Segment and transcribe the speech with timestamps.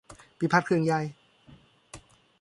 [0.37, 1.01] ปี่พาทย์เครื่องใหญ่